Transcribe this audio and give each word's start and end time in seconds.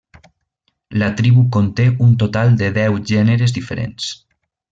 La 1.01 1.09
tribu 1.19 1.43
conté 1.57 1.85
un 2.07 2.15
total 2.25 2.57
de 2.63 2.71
deu 2.79 2.99
gèneres 3.13 3.55
diferents. 3.59 4.11